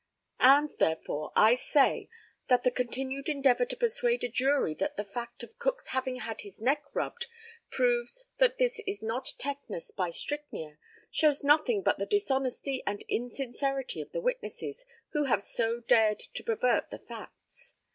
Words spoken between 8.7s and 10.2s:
is not tetanus by